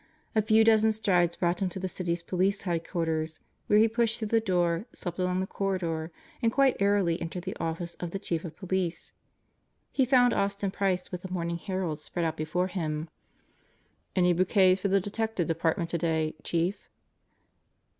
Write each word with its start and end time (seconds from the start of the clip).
A 0.33 0.41
few 0.41 0.63
dozen 0.63 0.91
strides 0.91 1.35
brought 1.35 1.61
him 1.61 1.69
to 1.69 1.79
the 1.79 1.87
City's 1.87 2.23
Police 2.23 2.61
Headquarters, 2.63 3.39
where 3.67 3.77
he 3.77 3.87
pushed 3.87 4.17
through 4.17 4.29
the 4.29 4.39
door, 4.39 4.87
swept 4.93 5.19
along 5.19 5.41
the 5.41 5.45
corridor, 5.45 6.11
and 6.41 6.51
quite 6.51 6.75
airily 6.79 7.21
entered 7.21 7.43
the 7.43 7.55
office 7.59 7.93
of 7.99 8.09
the 8.09 8.17
Chief 8.17 8.43
of 8.43 8.55
Police. 8.57 9.13
He 9.91 10.05
found 10.05 10.33
Austin 10.33 10.71
Price 10.71 11.11
with 11.11 11.21
the 11.21 11.29
morning 11.31 11.59
Herald 11.59 11.99
spread 11.99 12.25
out 12.25 12.35
before 12.35 12.65
him. 12.69 13.09
"Any 14.15 14.33
bouquets 14.33 14.79
for 14.79 14.87
the 14.87 14.99
Detective 14.99 15.45
Department 15.45 15.91
today, 15.91 16.33
Chief?" 16.43 16.89